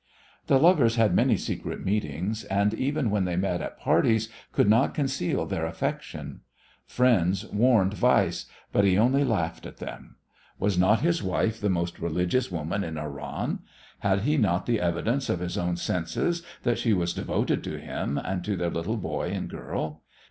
[0.47, 4.95] The lovers had many secret meetings, and even when they met at parties could not
[4.95, 6.41] conceal their affection.
[6.87, 10.15] Friends warned Weiss; but he only laughed at them.
[10.57, 13.59] Was not his wife the most religious woman in Oran?
[13.99, 18.17] Had he not the evidence of his own senses that she was devoted to him
[18.17, 20.01] and to their little boy and girl?